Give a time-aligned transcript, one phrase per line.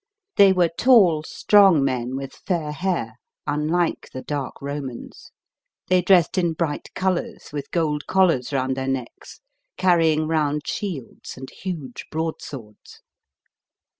[0.35, 5.29] They were tall, strong men with fair hair, unlike the dark Romans.
[5.89, 9.41] They dressed in bright colours, with gold collars round their necks,
[9.77, 13.03] carrying round shields and huge broadswords.